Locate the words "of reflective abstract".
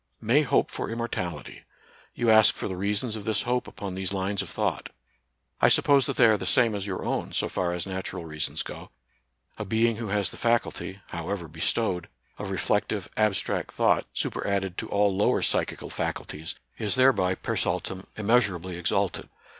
12.39-13.69